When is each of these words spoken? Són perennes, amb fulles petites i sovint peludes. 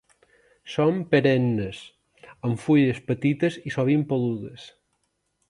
Són 0.75 0.95
perennes, 1.11 1.81
amb 2.49 2.63
fulles 2.65 3.03
petites 3.13 3.61
i 3.67 3.75
sovint 3.77 4.09
peludes. 4.15 4.67